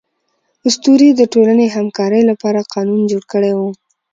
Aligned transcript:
اسطورې 0.69 1.09
د 1.15 1.21
ټولنې 1.33 1.65
همکارۍ 1.75 2.21
لپاره 2.31 2.67
قانون 2.73 3.01
جوړ 3.11 3.23
کړی 3.33 3.51
و. 3.57 3.59